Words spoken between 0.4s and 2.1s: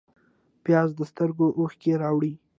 پیاز د سترګو اوښکې